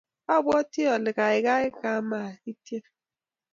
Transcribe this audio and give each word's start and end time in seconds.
abwatii 0.35 0.89
ale 0.93 1.09
kaikai 1.17 1.67
koma 1.79 2.21
kitiem. 2.41 2.83